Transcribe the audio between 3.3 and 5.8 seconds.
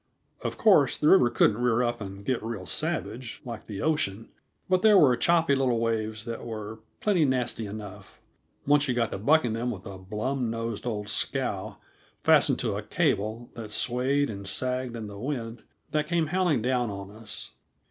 like the ocean, but there were choppy little